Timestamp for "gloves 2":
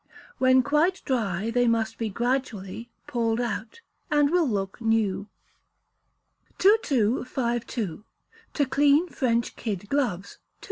9.89-10.37